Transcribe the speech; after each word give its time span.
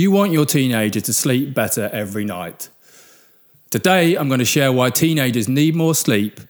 You 0.00 0.10
want 0.10 0.32
your 0.32 0.46
teenager 0.46 1.02
to 1.02 1.12
sleep 1.12 1.52
better 1.52 1.90
every 1.92 2.24
night. 2.24 2.70
Today, 3.68 4.14
I'm 4.14 4.28
going 4.28 4.38
to 4.38 4.46
share 4.46 4.72
why 4.72 4.88
teenagers 4.88 5.46
need 5.46 5.74
more 5.74 5.94
sleep 5.94 6.40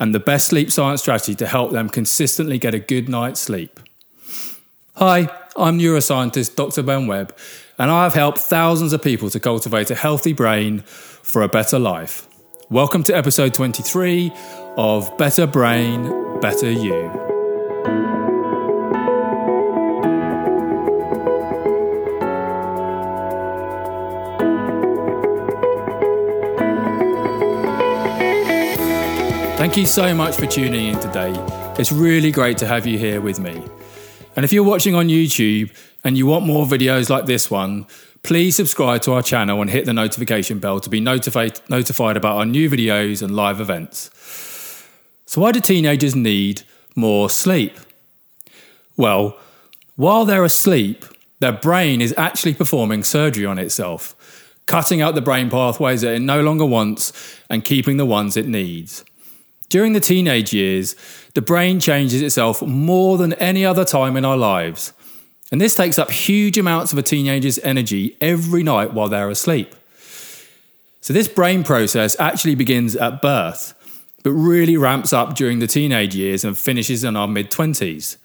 and 0.00 0.14
the 0.14 0.18
best 0.18 0.48
sleep 0.48 0.70
science 0.70 1.02
strategy 1.02 1.34
to 1.34 1.46
help 1.46 1.72
them 1.72 1.90
consistently 1.90 2.58
get 2.58 2.72
a 2.72 2.78
good 2.78 3.06
night's 3.06 3.38
sleep. 3.38 3.80
Hi, 4.94 5.28
I'm 5.58 5.78
neuroscientist 5.78 6.56
Dr. 6.56 6.82
Ben 6.82 7.06
Webb, 7.06 7.36
and 7.78 7.90
I 7.90 8.04
have 8.04 8.14
helped 8.14 8.38
thousands 8.38 8.94
of 8.94 9.02
people 9.02 9.28
to 9.28 9.38
cultivate 9.38 9.90
a 9.90 9.94
healthy 9.94 10.32
brain 10.32 10.78
for 10.80 11.42
a 11.42 11.48
better 11.48 11.78
life. 11.78 12.26
Welcome 12.70 13.02
to 13.02 13.14
episode 13.14 13.52
23 13.52 14.32
of 14.78 15.14
Better 15.18 15.46
Brain, 15.46 16.40
Better 16.40 16.70
You. 16.72 17.25
Thank 29.66 29.78
you 29.78 29.86
so 29.86 30.14
much 30.14 30.36
for 30.36 30.46
tuning 30.46 30.94
in 30.94 31.00
today. 31.00 31.34
It's 31.76 31.90
really 31.90 32.30
great 32.30 32.56
to 32.58 32.68
have 32.68 32.86
you 32.86 32.98
here 32.98 33.20
with 33.20 33.40
me. 33.40 33.60
And 34.36 34.44
if 34.44 34.52
you're 34.52 34.62
watching 34.62 34.94
on 34.94 35.08
YouTube 35.08 35.76
and 36.04 36.16
you 36.16 36.24
want 36.24 36.46
more 36.46 36.66
videos 36.66 37.10
like 37.10 37.26
this 37.26 37.50
one, 37.50 37.88
please 38.22 38.54
subscribe 38.54 39.02
to 39.02 39.12
our 39.14 39.22
channel 39.22 39.60
and 39.60 39.68
hit 39.68 39.84
the 39.84 39.92
notification 39.92 40.60
bell 40.60 40.78
to 40.78 40.88
be 40.88 41.00
notified, 41.00 41.58
notified 41.68 42.16
about 42.16 42.36
our 42.36 42.46
new 42.46 42.70
videos 42.70 43.22
and 43.22 43.34
live 43.34 43.60
events. 43.60 44.08
So, 45.26 45.40
why 45.40 45.50
do 45.50 45.58
teenagers 45.58 46.14
need 46.14 46.62
more 46.94 47.28
sleep? 47.28 47.76
Well, 48.96 49.36
while 49.96 50.24
they're 50.24 50.44
asleep, 50.44 51.04
their 51.40 51.50
brain 51.50 52.00
is 52.00 52.14
actually 52.16 52.54
performing 52.54 53.02
surgery 53.02 53.46
on 53.46 53.58
itself, 53.58 54.14
cutting 54.66 55.02
out 55.02 55.16
the 55.16 55.20
brain 55.20 55.50
pathways 55.50 56.02
that 56.02 56.14
it 56.14 56.20
no 56.20 56.40
longer 56.40 56.64
wants 56.64 57.12
and 57.50 57.64
keeping 57.64 57.96
the 57.96 58.06
ones 58.06 58.36
it 58.36 58.46
needs. 58.46 59.04
During 59.68 59.94
the 59.94 60.00
teenage 60.00 60.52
years, 60.52 60.94
the 61.34 61.42
brain 61.42 61.80
changes 61.80 62.22
itself 62.22 62.62
more 62.62 63.18
than 63.18 63.32
any 63.34 63.64
other 63.64 63.84
time 63.84 64.16
in 64.16 64.24
our 64.24 64.36
lives. 64.36 64.92
And 65.50 65.60
this 65.60 65.74
takes 65.74 65.98
up 65.98 66.10
huge 66.10 66.58
amounts 66.58 66.92
of 66.92 66.98
a 66.98 67.02
teenager's 67.02 67.58
energy 67.60 68.16
every 68.20 68.62
night 68.62 68.92
while 68.92 69.08
they're 69.08 69.30
asleep. 69.30 69.74
So, 71.00 71.12
this 71.12 71.28
brain 71.28 71.62
process 71.62 72.18
actually 72.18 72.56
begins 72.56 72.96
at 72.96 73.22
birth, 73.22 73.74
but 74.24 74.32
really 74.32 74.76
ramps 74.76 75.12
up 75.12 75.36
during 75.36 75.60
the 75.60 75.68
teenage 75.68 76.16
years 76.16 76.44
and 76.44 76.58
finishes 76.58 77.04
in 77.04 77.16
our 77.16 77.28
mid 77.28 77.50
20s. 77.50 78.16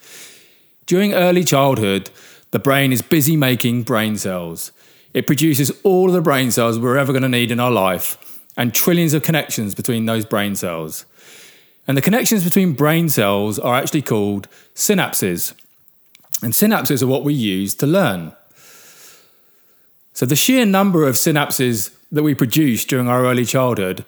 During 0.87 1.13
early 1.13 1.43
childhood, 1.43 2.09
the 2.51 2.59
brain 2.59 2.91
is 2.91 3.03
busy 3.03 3.37
making 3.37 3.83
brain 3.83 4.17
cells. 4.17 4.71
It 5.13 5.27
produces 5.27 5.71
all 5.83 6.07
of 6.07 6.13
the 6.13 6.21
brain 6.21 6.49
cells 6.51 6.79
we're 6.79 6.97
ever 6.97 7.11
going 7.11 7.21
to 7.23 7.29
need 7.29 7.51
in 7.51 7.59
our 7.59 7.71
life 7.71 8.30
and 8.57 8.73
trillions 8.73 9.13
of 9.13 9.23
connections 9.23 9.75
between 9.75 10.05
those 10.05 10.25
brain 10.25 10.55
cells. 10.55 11.05
And 11.87 11.97
the 11.97 12.01
connections 12.01 12.43
between 12.43 12.73
brain 12.73 13.09
cells 13.09 13.57
are 13.59 13.75
actually 13.75 14.01
called 14.01 14.47
synapses. 14.75 15.53
And 16.43 16.53
synapses 16.53 17.01
are 17.01 17.07
what 17.07 17.23
we 17.23 17.33
use 17.33 17.75
to 17.75 17.87
learn. 17.87 18.33
So 20.13 20.25
the 20.25 20.35
sheer 20.35 20.65
number 20.65 21.07
of 21.07 21.15
synapses 21.15 21.95
that 22.11 22.23
we 22.23 22.35
produce 22.35 22.85
during 22.85 23.07
our 23.07 23.25
early 23.25 23.45
childhood 23.45 24.05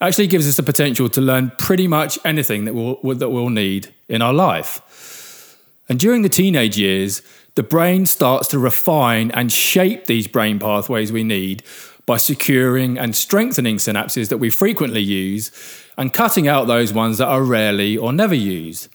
actually 0.00 0.26
gives 0.26 0.46
us 0.46 0.56
the 0.56 0.62
potential 0.62 1.08
to 1.08 1.20
learn 1.20 1.50
pretty 1.58 1.88
much 1.88 2.18
anything 2.24 2.66
that 2.66 2.74
we'll, 2.74 3.14
that 3.14 3.30
we'll 3.30 3.48
need 3.48 3.94
in 4.08 4.20
our 4.20 4.34
life. 4.34 5.56
And 5.88 5.98
during 5.98 6.22
the 6.22 6.28
teenage 6.28 6.76
years, 6.76 7.22
the 7.54 7.62
brain 7.62 8.04
starts 8.04 8.48
to 8.48 8.58
refine 8.58 9.30
and 9.30 9.50
shape 9.50 10.04
these 10.04 10.28
brain 10.28 10.58
pathways 10.58 11.10
we 11.10 11.24
need 11.24 11.62
by 12.06 12.16
securing 12.16 12.96
and 12.96 13.14
strengthening 13.16 13.76
synapses 13.76 14.28
that 14.28 14.38
we 14.38 14.48
frequently 14.48 15.02
use 15.02 15.50
and 15.98 16.14
cutting 16.14 16.46
out 16.46 16.66
those 16.66 16.92
ones 16.92 17.18
that 17.18 17.26
are 17.26 17.42
rarely 17.42 17.96
or 17.96 18.12
never 18.12 18.34
used. 18.34 18.88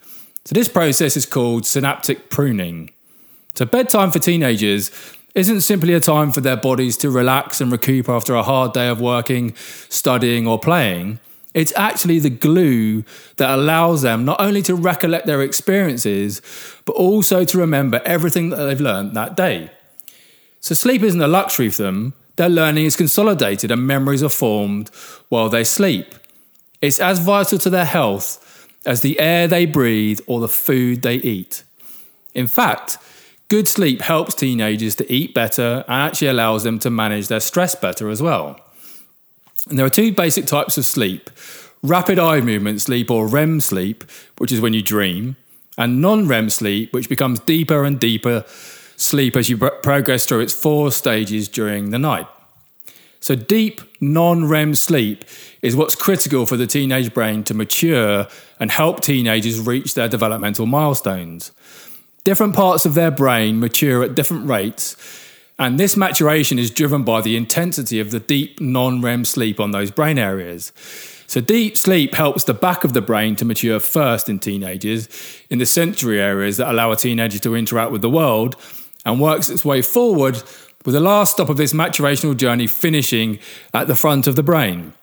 So, 0.46 0.56
this 0.56 0.70
process 0.70 1.16
is 1.16 1.26
called 1.26 1.66
synaptic 1.66 2.30
pruning. 2.30 2.92
So, 3.54 3.66
bedtime 3.66 4.12
for 4.12 4.20
teenagers 4.20 4.92
isn't 5.36 5.62
simply 5.62 5.94
a 5.94 6.00
time 6.00 6.32
for 6.32 6.42
their 6.42 6.58
bodies 6.58 6.98
to 6.98 7.10
relax 7.10 7.62
and 7.62 7.72
recoup 7.72 8.10
after 8.10 8.34
a 8.34 8.44
hard 8.44 8.74
day 8.74 8.88
of 8.88 9.00
working, 9.00 9.56
studying, 9.90 10.48
or 10.48 10.58
playing. 10.58 11.20
It's 11.54 11.74
actually 11.76 12.20
the 12.20 12.30
glue 12.30 13.04
that 13.36 13.50
allows 13.50 14.02
them 14.02 14.24
not 14.24 14.40
only 14.40 14.62
to 14.64 14.74
recollect 14.74 15.28
their 15.28 15.42
experiences, 15.42 16.42
but 16.86 16.94
also 16.94 17.44
to 17.44 17.58
remember 17.58 18.02
everything 18.06 18.50
that 18.50 18.58
they've 18.58 18.80
learned 18.80 19.16
that 19.16 19.36
day. 19.36 19.70
So, 20.62 20.76
sleep 20.76 21.04
isn't 21.04 21.22
a 21.22 21.28
luxury 21.28 21.70
for 21.70 21.84
them, 21.84 22.14
their 22.42 22.50
learning 22.50 22.86
is 22.86 22.96
consolidated 22.96 23.70
and 23.70 23.86
memories 23.86 24.24
are 24.24 24.30
formed 24.30 24.90
while 25.30 25.48
they 25.48 25.64
sleep. 25.64 26.16
It's 26.82 27.00
as 27.00 27.20
vital 27.20 27.60
to 27.60 27.70
their 27.70 27.86
health 27.86 28.68
as 28.84 29.02
the 29.02 29.20
air 29.20 29.48
they 29.48 29.68
breathe 29.68 30.22
or 30.26 30.40
the 30.40 30.50
food 30.50 31.04
they 31.04 31.18
eat. 31.18 31.64
In 32.34 32.48
fact, 32.48 32.98
good 33.48 33.68
sleep 33.68 34.02
helps 34.02 34.34
teenagers 34.34 34.96
to 34.96 35.14
eat 35.14 35.36
better 35.36 35.86
and 35.88 36.02
actually 36.02 36.30
allows 36.30 36.64
them 36.64 36.80
to 36.80 36.90
manage 36.90 37.28
their 37.28 37.40
stress 37.40 37.76
better 37.76 38.10
as 38.10 38.24
well. 38.24 38.60
And 39.70 39.78
there 39.78 39.86
are 39.86 39.92
two 39.92 40.12
basic 40.12 40.48
types 40.48 40.80
of 40.80 40.86
sleep 40.86 41.30
rapid 41.84 42.18
eye 42.18 42.42
movement 42.42 42.82
sleep 42.82 43.12
or 43.12 43.28
REM 43.28 43.62
sleep, 43.62 44.04
which 44.40 44.52
is 44.52 44.60
when 44.60 44.74
you 44.74 44.82
dream, 44.82 45.36
and 45.78 46.02
non 46.02 46.28
REM 46.28 46.50
sleep, 46.50 46.92
which 46.92 47.08
becomes 47.08 47.40
deeper 47.42 47.84
and 47.84 48.00
deeper 48.00 48.46
sleep 49.02 49.36
as 49.36 49.50
you 49.50 49.58
progress 49.58 50.26
through 50.26 50.42
its 50.42 50.54
four 50.54 50.92
stages 50.92 51.48
during 51.48 51.90
the 51.90 52.00
night. 52.00 52.28
So, 53.22 53.36
deep 53.36 53.82
non 54.02 54.48
REM 54.48 54.74
sleep 54.74 55.26
is 55.62 55.76
what's 55.76 55.96
critical 55.96 56.48
for 56.48 56.58
the 56.58 56.66
teenage 56.66 57.14
brain 57.14 57.44
to 57.44 57.54
mature 57.54 58.28
and 58.60 58.72
help 58.72 59.02
teenagers 59.02 59.60
reach 59.60 59.94
their 59.94 60.10
developmental 60.10 60.66
milestones. 60.66 61.52
Different 62.24 62.56
parts 62.56 62.86
of 62.86 62.96
their 62.96 63.12
brain 63.12 63.60
mature 63.60 64.04
at 64.04 64.16
different 64.16 64.48
rates, 64.48 64.96
and 65.60 65.80
this 65.80 65.96
maturation 65.96 66.58
is 66.58 66.72
driven 66.72 67.04
by 67.04 67.22
the 67.22 67.38
intensity 67.38 68.00
of 68.00 68.10
the 68.10 68.20
deep 68.20 68.60
non 68.60 69.02
REM 69.02 69.24
sleep 69.24 69.60
on 69.60 69.70
those 69.70 69.92
brain 69.92 70.18
areas. 70.18 70.72
So, 71.28 71.42
deep 71.42 71.78
sleep 71.78 72.16
helps 72.16 72.44
the 72.44 72.56
back 72.56 72.84
of 72.84 72.94
the 72.94 73.02
brain 73.02 73.36
to 73.36 73.46
mature 73.46 73.80
first 73.80 74.30
in 74.30 74.40
teenagers 74.40 75.08
in 75.48 75.60
the 75.60 75.68
sensory 75.68 76.20
areas 76.20 76.58
that 76.58 76.72
allow 76.72 76.92
a 76.92 76.96
teenager 76.96 77.38
to 77.38 77.56
interact 77.56 77.92
with 77.92 78.02
the 78.02 78.10
world 78.10 78.56
and 79.06 79.20
works 79.20 79.50
its 79.50 79.66
way 79.66 79.82
forward 79.82 80.42
with 80.86 80.94
the 80.94 81.00
last 81.00 81.34
stop 81.34 81.50
of 81.50 81.58
this 81.58 81.74
maturational 81.74 82.36
journey 82.36 82.68
finishing 82.68 83.40
at 83.74 83.88
the 83.88 83.96
front 83.96 84.28
of 84.28 84.36
the 84.36 84.44
brain. 84.44 84.94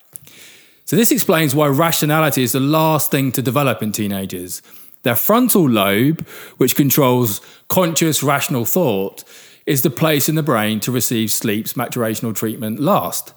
So, 0.85 0.97
this 0.97 1.13
explains 1.13 1.55
why 1.55 1.69
rationality 1.69 2.43
is 2.43 2.53
the 2.53 2.61
last 2.61 3.11
thing 3.11 3.31
to 3.33 3.43
develop 3.43 3.83
in 3.83 3.93
teenagers. 3.93 4.63
Their 5.03 5.17
frontal 5.17 5.69
lobe, 5.69 6.27
which 6.57 6.75
controls 6.75 7.41
conscious, 7.69 8.23
rational 8.23 8.65
thought, 8.65 9.23
is 9.67 9.83
the 9.83 9.91
place 9.91 10.29
in 10.29 10.35
the 10.35 10.43
brain 10.43 10.81
to 10.81 10.91
receive 10.91 11.31
sleep's 11.31 11.75
maturational 11.75 12.35
treatment 12.35 12.81
last. 12.81 13.35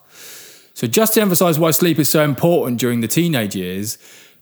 So, 0.73 0.87
just 0.87 1.15
to 1.15 1.21
emphasize 1.21 1.59
why 1.59 1.71
sleep 1.71 1.99
is 1.99 2.09
so 2.09 2.23
important 2.23 2.79
during 2.79 3.01
the 3.01 3.07
teenage 3.07 3.55
years, 3.55 3.97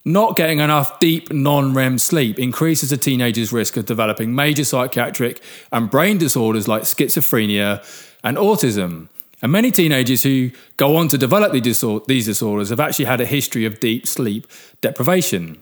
not 0.05 0.35
getting 0.35 0.59
enough 0.59 0.99
deep 0.99 1.31
non 1.31 1.73
REM 1.73 1.97
sleep 1.97 2.39
increases 2.39 2.91
a 2.91 2.97
teenager's 2.97 3.51
risk 3.51 3.77
of 3.77 3.85
developing 3.85 4.33
major 4.33 4.63
psychiatric 4.63 5.41
and 5.71 5.89
brain 5.89 6.17
disorders 6.17 6.67
like 6.67 6.83
schizophrenia 6.83 7.83
and 8.23 8.37
autism. 8.37 9.09
And 9.41 9.51
many 9.51 9.71
teenagers 9.71 10.23
who 10.23 10.51
go 10.77 10.97
on 10.97 11.07
to 11.09 11.17
develop 11.17 11.53
these 11.53 12.25
disorders 12.25 12.69
have 12.69 12.79
actually 12.79 13.05
had 13.05 13.21
a 13.21 13.25
history 13.25 13.65
of 13.65 13.79
deep 13.79 14.05
sleep 14.05 14.47
deprivation. 14.81 15.61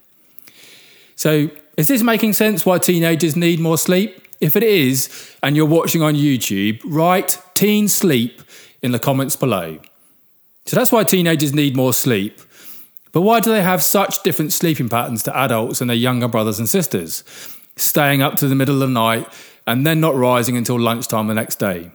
So, 1.16 1.50
is 1.78 1.88
this 1.88 2.02
making 2.02 2.34
sense 2.34 2.66
why 2.66 2.80
teenagers 2.80 3.36
need 3.36 3.60
more 3.60 3.78
sleep? 3.78 4.24
If 4.40 4.56
it 4.56 4.64
is, 4.64 5.36
and 5.44 5.56
you're 5.56 5.66
watching 5.66 6.02
on 6.02 6.16
YouTube, 6.16 6.80
write 6.86 7.40
teen 7.54 7.88
sleep 7.88 8.42
in 8.82 8.92
the 8.92 9.00
comments 9.00 9.36
below. 9.36 9.80
So 10.66 10.76
that's 10.76 10.92
why 10.92 11.04
teenagers 11.04 11.54
need 11.54 11.76
more 11.76 11.94
sleep. 11.94 12.42
But 13.12 13.22
why 13.22 13.40
do 13.40 13.52
they 13.52 13.64
have 13.64 13.84
such 13.84 14.24
different 14.24 14.54
sleeping 14.54 14.90
patterns 14.90 15.24
to 15.24 15.38
adults 15.38 15.82
and 15.82 15.90
their 15.90 15.98
younger 15.98 16.28
brothers 16.28 16.60
and 16.60 16.70
sisters, 16.70 17.24
staying 17.76 18.22
up 18.22 18.36
to 18.38 18.48
the 18.48 18.56
middle 18.56 18.76
of 18.76 18.82
the 18.82 18.88
night 18.88 19.28
and 19.66 19.86
then 19.86 20.00
not 20.00 20.16
rising 20.16 20.58
until 20.58 20.80
lunchtime 20.80 21.28
the 21.28 21.34
next 21.34 21.60
day? 21.60 21.92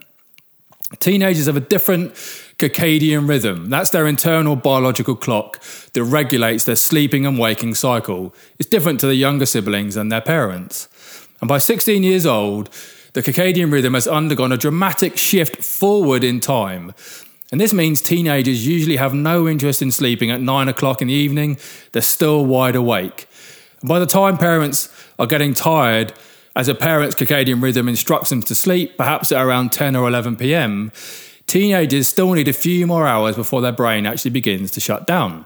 Teenagers 0.98 1.46
have 1.46 1.56
a 1.56 1.60
different 1.60 2.14
circadian 2.58 3.28
rhythm. 3.28 3.70
That's 3.70 3.90
their 3.90 4.06
internal 4.06 4.56
biological 4.56 5.16
clock 5.16 5.62
that 5.94 6.04
regulates 6.04 6.64
their 6.64 6.76
sleeping 6.76 7.26
and 7.26 7.38
waking 7.38 7.74
cycle. 7.74 8.34
It's 8.58 8.68
different 8.68 9.00
to 9.00 9.06
the 9.06 9.14
younger 9.14 9.46
siblings 9.46 9.96
and 9.96 10.12
their 10.12 10.20
parents. 10.20 10.88
And 11.40 11.48
by 11.48 11.58
16 11.58 12.02
years 12.02 12.26
old, 12.26 12.70
the 13.14 13.22
circadian 13.22 13.72
rhythm 13.72 13.94
has 13.94 14.06
undergone 14.06 14.52
a 14.52 14.56
dramatic 14.56 15.16
shift 15.16 15.62
forward 15.62 16.24
in 16.24 16.40
time 16.40 16.94
and 17.52 17.60
this 17.60 17.74
means 17.74 18.00
teenagers 18.00 18.66
usually 18.66 18.96
have 18.96 19.12
no 19.12 19.46
interest 19.46 19.82
in 19.82 19.92
sleeping 19.92 20.30
at 20.30 20.40
nine 20.40 20.68
o'clock 20.68 21.02
in 21.02 21.08
the 21.08 21.14
evening, 21.14 21.58
they're 21.92 22.00
still 22.00 22.44
wide 22.46 22.74
awake. 22.74 23.28
And 23.80 23.88
by 23.88 23.98
the 23.98 24.06
time 24.06 24.38
parents 24.38 24.88
are 25.18 25.26
getting 25.26 25.52
tired 25.52 26.14
as 26.56 26.68
a 26.68 26.74
parent's 26.74 27.14
circadian 27.14 27.62
rhythm 27.62 27.88
instructs 27.88 28.30
them 28.30 28.42
to 28.42 28.54
sleep, 28.54 28.96
perhaps 28.96 29.32
at 29.32 29.44
around 29.44 29.70
10 29.70 29.94
or 29.94 30.08
11 30.08 30.36
pm, 30.36 30.92
teenagers 31.46 32.08
still 32.08 32.32
need 32.32 32.48
a 32.48 32.54
few 32.54 32.86
more 32.86 33.06
hours 33.06 33.36
before 33.36 33.60
their 33.60 33.72
brain 33.72 34.06
actually 34.06 34.30
begins 34.30 34.70
to 34.70 34.80
shut 34.80 35.06
down. 35.06 35.44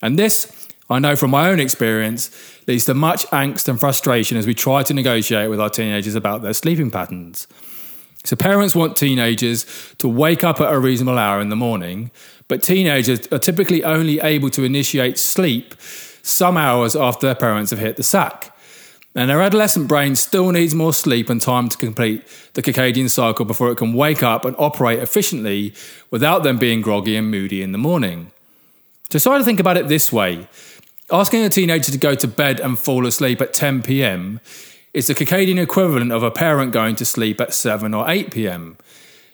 And 0.00 0.16
this, 0.16 0.68
I 0.88 1.00
know 1.00 1.16
from 1.16 1.32
my 1.32 1.50
own 1.50 1.58
experience, 1.58 2.30
leads 2.68 2.84
to 2.84 2.94
much 2.94 3.26
angst 3.26 3.68
and 3.68 3.80
frustration 3.80 4.36
as 4.36 4.46
we 4.46 4.54
try 4.54 4.84
to 4.84 4.94
negotiate 4.94 5.50
with 5.50 5.60
our 5.60 5.70
teenagers 5.70 6.14
about 6.14 6.42
their 6.42 6.54
sleeping 6.54 6.90
patterns. 6.90 7.48
So, 8.24 8.36
parents 8.36 8.74
want 8.74 8.96
teenagers 8.96 9.64
to 9.98 10.08
wake 10.08 10.42
up 10.44 10.60
at 10.60 10.72
a 10.72 10.78
reasonable 10.78 11.18
hour 11.18 11.40
in 11.40 11.48
the 11.48 11.56
morning, 11.56 12.10
but 12.48 12.62
teenagers 12.62 13.26
are 13.32 13.38
typically 13.38 13.84
only 13.84 14.20
able 14.20 14.50
to 14.50 14.64
initiate 14.64 15.18
sleep 15.18 15.74
some 16.22 16.56
hours 16.56 16.94
after 16.94 17.26
their 17.26 17.34
parents 17.34 17.70
have 17.70 17.80
hit 17.80 17.96
the 17.96 18.02
sack. 18.02 18.54
And 19.14 19.30
their 19.30 19.40
adolescent 19.40 19.88
brain 19.88 20.14
still 20.14 20.52
needs 20.52 20.74
more 20.74 20.92
sleep 20.92 21.28
and 21.28 21.40
time 21.40 21.68
to 21.70 21.76
complete 21.78 22.24
the 22.54 22.62
circadian 22.62 23.10
cycle 23.10 23.44
before 23.44 23.70
it 23.70 23.76
can 23.76 23.94
wake 23.94 24.22
up 24.22 24.44
and 24.44 24.54
operate 24.58 24.98
efficiently 25.00 25.74
without 26.10 26.42
them 26.42 26.58
being 26.58 26.82
groggy 26.82 27.16
and 27.16 27.30
moody 27.30 27.62
in 27.62 27.72
the 27.72 27.78
morning. 27.78 28.30
So 29.10 29.18
try 29.18 29.38
to 29.38 29.44
think 29.44 29.58
about 29.58 29.76
it 29.76 29.88
this 29.88 30.12
way 30.12 30.46
asking 31.10 31.42
a 31.42 31.48
teenager 31.48 31.90
to 31.90 31.98
go 31.98 32.14
to 32.14 32.28
bed 32.28 32.60
and 32.60 32.78
fall 32.78 33.06
asleep 33.06 33.40
at 33.40 33.54
10 33.54 33.82
pm 33.82 34.40
is 34.98 35.06
the 35.06 35.14
circadian 35.14 35.62
equivalent 35.62 36.10
of 36.10 36.24
a 36.24 36.30
parent 36.30 36.72
going 36.72 36.96
to 36.96 37.04
sleep 37.04 37.40
at 37.40 37.54
7 37.54 37.94
or 37.94 38.10
8 38.10 38.32
pm. 38.32 38.76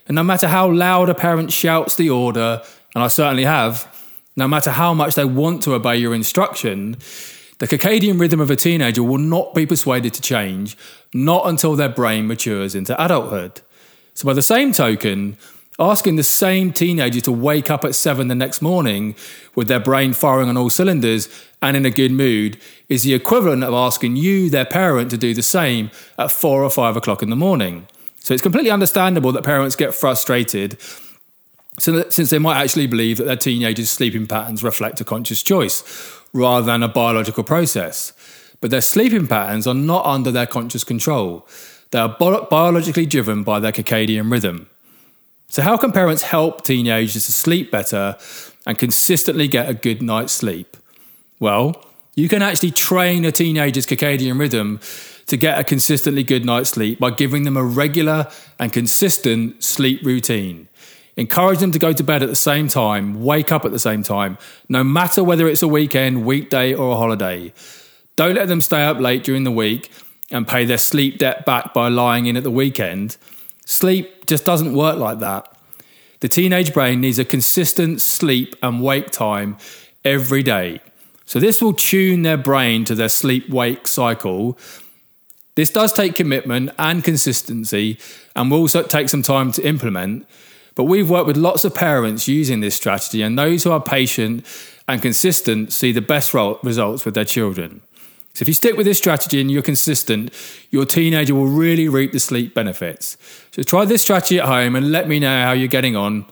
And 0.06 0.14
no 0.14 0.22
matter 0.22 0.46
how 0.46 0.70
loud 0.70 1.08
a 1.08 1.14
parent 1.14 1.50
shouts 1.50 1.94
the 1.94 2.10
order, 2.10 2.60
and 2.94 3.02
I 3.02 3.08
certainly 3.08 3.44
have, 3.44 3.90
no 4.36 4.46
matter 4.46 4.72
how 4.72 4.92
much 4.92 5.14
they 5.14 5.24
want 5.24 5.62
to 5.62 5.72
obey 5.72 5.96
your 5.96 6.14
instruction, 6.14 6.98
the 7.60 7.66
circadian 7.66 8.20
rhythm 8.20 8.40
of 8.40 8.50
a 8.50 8.56
teenager 8.56 9.02
will 9.02 9.16
not 9.16 9.54
be 9.54 9.64
persuaded 9.64 10.12
to 10.12 10.20
change, 10.20 10.76
not 11.14 11.48
until 11.48 11.76
their 11.76 11.88
brain 11.88 12.26
matures 12.26 12.74
into 12.74 13.02
adulthood. 13.02 13.62
So, 14.12 14.26
by 14.26 14.34
the 14.34 14.42
same 14.42 14.70
token, 14.74 15.38
asking 15.78 16.16
the 16.16 16.22
same 16.22 16.72
teenager 16.72 17.20
to 17.20 17.32
wake 17.32 17.70
up 17.70 17.84
at 17.84 17.94
seven 17.94 18.28
the 18.28 18.34
next 18.34 18.62
morning 18.62 19.16
with 19.54 19.66
their 19.66 19.80
brain 19.80 20.12
firing 20.12 20.48
on 20.48 20.56
all 20.56 20.70
cylinders 20.70 21.28
and 21.60 21.76
in 21.76 21.84
a 21.84 21.90
good 21.90 22.12
mood 22.12 22.58
is 22.88 23.02
the 23.02 23.14
equivalent 23.14 23.64
of 23.64 23.74
asking 23.74 24.16
you, 24.16 24.48
their 24.50 24.64
parent, 24.64 25.10
to 25.10 25.18
do 25.18 25.34
the 25.34 25.42
same 25.42 25.90
at 26.18 26.30
four 26.30 26.62
or 26.62 26.70
five 26.70 26.96
o'clock 26.96 27.22
in 27.22 27.30
the 27.30 27.36
morning. 27.36 27.88
So, 28.18 28.32
it's 28.32 28.42
completely 28.42 28.70
understandable 28.70 29.32
that 29.32 29.44
parents 29.44 29.76
get 29.76 29.94
frustrated 29.94 30.78
since 31.78 32.30
they 32.30 32.38
might 32.38 32.62
actually 32.62 32.86
believe 32.86 33.18
that 33.18 33.24
their 33.24 33.36
teenagers' 33.36 33.90
sleeping 33.90 34.28
patterns 34.28 34.62
reflect 34.62 35.00
a 35.00 35.04
conscious 35.04 35.42
choice 35.42 35.82
rather 36.32 36.64
than 36.64 36.84
a 36.84 36.88
biological 36.88 37.42
process. 37.42 38.12
But 38.60 38.70
their 38.70 38.80
sleeping 38.80 39.26
patterns 39.26 39.66
are 39.66 39.74
not 39.74 40.06
under 40.06 40.30
their 40.30 40.46
conscious 40.46 40.84
control. 40.84 41.46
They 41.90 41.98
are 41.98 42.08
bi- 42.08 42.46
biologically 42.48 43.06
driven 43.06 43.42
by 43.42 43.58
their 43.58 43.72
circadian 43.72 44.30
rhythm. 44.30 44.68
So, 45.48 45.62
how 45.62 45.76
can 45.76 45.92
parents 45.92 46.22
help 46.22 46.64
teenagers 46.64 47.26
to 47.26 47.32
sleep 47.32 47.70
better 47.70 48.16
and 48.66 48.78
consistently 48.78 49.48
get 49.48 49.68
a 49.68 49.74
good 49.74 50.02
night's 50.02 50.32
sleep? 50.32 50.76
Well, 51.38 51.84
you 52.14 52.28
can 52.28 52.42
actually 52.42 52.70
train 52.70 53.24
a 53.24 53.32
teenager's 53.32 53.86
circadian 53.86 54.38
rhythm 54.38 54.80
to 55.26 55.36
get 55.36 55.58
a 55.58 55.64
consistently 55.64 56.22
good 56.22 56.44
night's 56.44 56.70
sleep 56.70 56.98
by 56.98 57.10
giving 57.10 57.44
them 57.44 57.56
a 57.56 57.64
regular 57.64 58.28
and 58.58 58.72
consistent 58.72 59.62
sleep 59.62 60.02
routine. 60.02 60.68
Encourage 61.16 61.60
them 61.60 61.70
to 61.70 61.78
go 61.78 61.92
to 61.92 62.02
bed 62.02 62.22
at 62.22 62.28
the 62.28 62.36
same 62.36 62.68
time, 62.68 63.22
wake 63.22 63.52
up 63.52 63.64
at 63.64 63.70
the 63.70 63.78
same 63.78 64.02
time, 64.02 64.36
no 64.68 64.82
matter 64.82 65.22
whether 65.22 65.46
it's 65.46 65.62
a 65.62 65.68
weekend, 65.68 66.26
weekday, 66.26 66.74
or 66.74 66.92
a 66.92 66.96
holiday. 66.96 67.52
Don't 68.16 68.34
let 68.34 68.48
them 68.48 68.60
stay 68.60 68.84
up 68.84 68.98
late 68.98 69.24
during 69.24 69.44
the 69.44 69.52
week 69.52 69.90
and 70.30 70.46
pay 70.46 70.64
their 70.64 70.78
sleep 70.78 71.18
debt 71.18 71.44
back 71.44 71.72
by 71.72 71.88
lying 71.88 72.26
in 72.26 72.36
at 72.36 72.42
the 72.42 72.50
weekend. 72.50 73.16
Sleep 73.64 74.13
just 74.26 74.44
doesn't 74.44 74.74
work 74.74 74.98
like 74.98 75.18
that. 75.20 75.50
The 76.20 76.28
teenage 76.28 76.72
brain 76.72 77.00
needs 77.00 77.18
a 77.18 77.24
consistent 77.24 78.00
sleep 78.00 78.56
and 78.62 78.82
wake 78.82 79.10
time 79.10 79.58
every 80.04 80.42
day. 80.42 80.80
So, 81.26 81.40
this 81.40 81.60
will 81.62 81.72
tune 81.72 82.22
their 82.22 82.36
brain 82.36 82.84
to 82.84 82.94
their 82.94 83.08
sleep 83.08 83.48
wake 83.48 83.86
cycle. 83.86 84.58
This 85.54 85.70
does 85.70 85.92
take 85.92 86.14
commitment 86.14 86.70
and 86.78 87.04
consistency 87.04 87.98
and 88.34 88.50
will 88.50 88.58
also 88.58 88.82
take 88.82 89.08
some 89.08 89.22
time 89.22 89.52
to 89.52 89.66
implement. 89.66 90.26
But 90.74 90.84
we've 90.84 91.08
worked 91.08 91.28
with 91.28 91.36
lots 91.36 91.64
of 91.64 91.74
parents 91.74 92.26
using 92.26 92.60
this 92.60 92.74
strategy, 92.74 93.22
and 93.22 93.38
those 93.38 93.62
who 93.62 93.70
are 93.70 93.80
patient 93.80 94.44
and 94.88 95.00
consistent 95.00 95.72
see 95.72 95.92
the 95.92 96.02
best 96.02 96.34
results 96.34 97.04
with 97.04 97.14
their 97.14 97.24
children. 97.24 97.80
So, 98.34 98.42
if 98.42 98.48
you 98.48 98.54
stick 98.54 98.76
with 98.76 98.86
this 98.86 98.98
strategy 98.98 99.40
and 99.40 99.50
you're 99.50 99.62
consistent, 99.62 100.32
your 100.70 100.84
teenager 100.84 101.34
will 101.34 101.46
really 101.46 101.88
reap 101.88 102.12
the 102.12 102.18
sleep 102.18 102.52
benefits. 102.52 103.16
So, 103.52 103.62
try 103.62 103.84
this 103.84 104.02
strategy 104.02 104.40
at 104.40 104.46
home 104.46 104.74
and 104.74 104.90
let 104.90 105.08
me 105.08 105.20
know 105.20 105.42
how 105.42 105.52
you're 105.52 105.68
getting 105.68 105.94
on. 105.94 106.26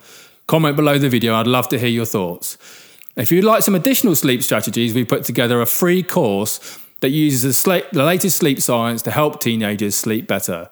Comment 0.48 0.76
below 0.76 0.98
the 0.98 1.08
video, 1.08 1.34
I'd 1.36 1.46
love 1.46 1.68
to 1.68 1.78
hear 1.78 1.88
your 1.88 2.04
thoughts. 2.04 2.58
If 3.14 3.30
you'd 3.30 3.44
like 3.44 3.62
some 3.62 3.74
additional 3.74 4.16
sleep 4.16 4.42
strategies, 4.42 4.94
we 4.94 5.04
put 5.04 5.24
together 5.24 5.60
a 5.60 5.66
free 5.66 6.02
course 6.02 6.78
that 7.02 7.10
uses 7.10 7.62
the, 7.62 7.84
latest 7.92 8.38
sleep 8.38 8.60
science 8.62 9.02
to 9.02 9.10
help 9.10 9.40
teenagers 9.40 9.94
sleep 9.94 10.26
better. 10.26 10.70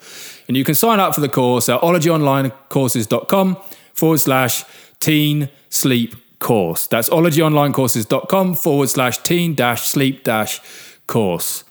And 0.49 0.56
you 0.56 0.65
can 0.65 0.75
sign 0.75 0.99
up 1.00 1.15
for 1.15 1.21
the 1.21 1.29
course 1.29 1.69
at 1.69 1.81
ologyonlinecourses.com 1.81 3.56
forward 3.93 4.19
slash 4.19 4.65
teen 5.00 5.50
sleep 5.69 6.15
course. 6.38 6.87
That's 6.87 7.09
ologyonlinecourses.com 7.11 8.55
forward 8.55 8.88
slash 8.88 9.19
teen 9.19 9.55
dash 9.55 9.82
sleep 9.82 10.25
dash 10.25 10.61
course. 11.10 11.64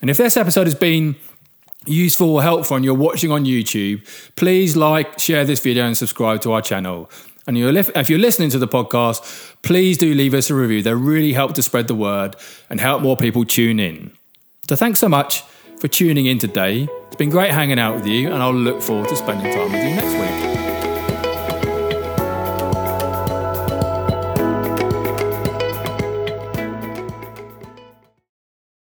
And 0.00 0.08
if 0.08 0.16
this 0.16 0.36
episode 0.36 0.66
has 0.66 0.74
been 0.74 1.16
useful 1.86 2.30
or 2.30 2.42
helpful 2.42 2.76
and 2.76 2.84
you're 2.84 2.94
watching 2.94 3.30
on 3.30 3.44
YouTube, 3.44 4.00
please 4.36 4.76
like, 4.76 5.18
share 5.18 5.44
this 5.44 5.60
video, 5.60 5.84
and 5.84 5.96
subscribe 5.96 6.40
to 6.42 6.52
our 6.52 6.62
channel. 6.62 7.10
And 7.46 7.56
if 7.58 8.10
you're 8.10 8.18
listening 8.18 8.50
to 8.50 8.58
the 8.58 8.66
podcast, 8.66 9.54
please 9.62 9.96
do 9.98 10.12
leave 10.14 10.34
us 10.34 10.50
a 10.50 10.54
review. 10.54 10.82
They 10.82 10.94
really 10.94 11.32
help 11.32 11.54
to 11.54 11.62
spread 11.62 11.86
the 11.86 11.94
word 11.94 12.34
and 12.68 12.80
help 12.80 13.02
more 13.02 13.16
people 13.16 13.44
tune 13.44 13.78
in. 13.78 14.12
So 14.68 14.74
thanks 14.74 14.98
so 14.98 15.08
much 15.08 15.42
for 15.80 15.86
tuning 15.86 16.26
in 16.26 16.38
today. 16.38 16.88
It's 17.06 17.16
been 17.16 17.30
great 17.30 17.52
hanging 17.52 17.78
out 17.78 17.94
with 17.94 18.06
you, 18.06 18.32
and 18.32 18.42
I'll 18.42 18.52
look 18.52 18.82
forward 18.82 19.08
to 19.10 19.16
spending 19.16 19.52
time 19.52 19.70
with 19.70 19.84
you 19.84 19.94
next 19.94 20.14
week. 20.18 20.75